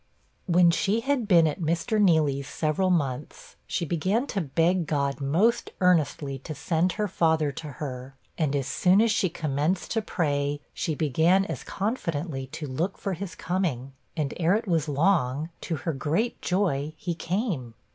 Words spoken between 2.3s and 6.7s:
several months, she began to beg God most earnestly to